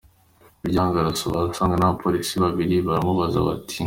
[0.61, 3.77] muryango, arasohoka asanga ni abapolisi babiri, baramubaza bati.